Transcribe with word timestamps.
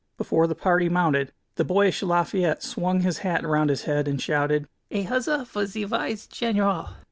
Before 0.17 0.47
the 0.47 0.55
party 0.55 0.89
mounted, 0.89 1.31
the 1.57 1.63
boyish 1.63 2.01
Lafayette 2.01 2.63
swung 2.63 3.01
his 3.01 3.19
hat 3.19 3.45
round 3.45 3.69
his 3.69 3.83
head 3.83 4.07
and 4.07 4.19
shouted: 4.19 4.67
"A 4.89 5.03
huzza 5.03 5.45
for 5.45 5.67
ze 5.67 5.85
wise 5.85 6.25
general!" 6.25 6.89